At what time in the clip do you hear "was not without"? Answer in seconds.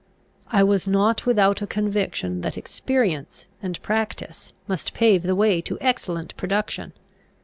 0.63-1.61